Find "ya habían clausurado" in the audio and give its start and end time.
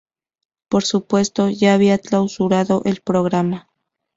1.51-2.81